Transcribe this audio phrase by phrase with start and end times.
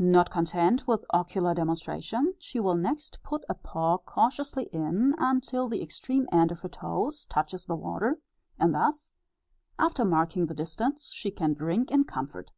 [0.00, 5.80] Not content with ocular demonstration, she will next put a paw cautiously in, until the
[5.80, 8.18] extreme end of her toes touches the water,
[8.58, 9.12] and thus,
[9.78, 12.50] after marking the distance, she can drink in comfort.